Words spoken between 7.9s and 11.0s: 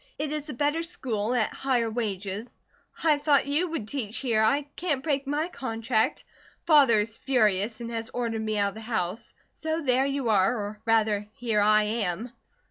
has ordered me out of the house. So there you are, or